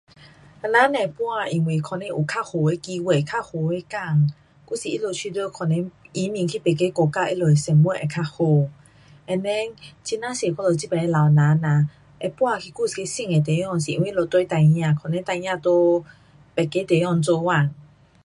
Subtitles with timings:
[0.63, 1.15] 人如会搬
[1.45, 8.43] 是因为他们觉得有较好的机会，较好的工，还是他们觉得可能移民去别的国家，他们的生活会较好。
[9.27, 9.71] and then
[10.03, 11.87] 很呀多我们这边的老人呐，
[12.19, 16.09] 会搬去另一个新的地方是因为他们跟孩儿，可能孩儿在
[16.55, 17.53] 别个地方做工。